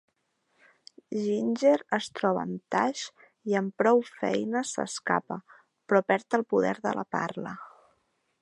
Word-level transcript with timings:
Ginger 1.25 1.73
es 1.97 2.07
troba 2.19 2.41
amb 2.45 2.73
Tash 2.75 3.03
i 3.53 3.59
amb 3.61 3.77
prou 3.83 4.03
feines 4.15 4.75
s'escapa, 4.79 5.41
però 5.69 6.05
perd 6.13 6.41
el 6.43 6.49
poder 6.55 6.77
de 6.89 6.97
la 7.03 7.07
parla. 7.19 7.59